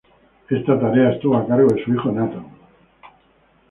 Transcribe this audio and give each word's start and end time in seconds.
Esta 0.49 0.79
tarea 0.79 1.11
estuvo 1.11 1.37
a 1.37 1.45
cargo 1.45 1.69
de 1.71 1.83
su 1.85 1.93
hijo 1.93 2.11
Nathan. 2.11 2.43